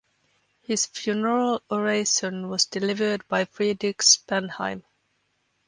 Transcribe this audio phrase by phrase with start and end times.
[0.63, 4.81] His funeral oration was delivered by Friedrich Spanheim.